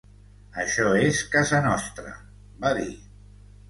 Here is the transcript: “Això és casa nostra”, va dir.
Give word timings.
“Això 0.63 0.87
és 1.11 1.21
casa 1.37 1.61
nostra”, 1.69 2.19
va 2.67 2.77
dir. 2.83 2.93